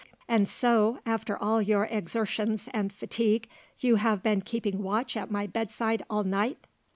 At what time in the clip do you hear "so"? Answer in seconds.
0.49-0.97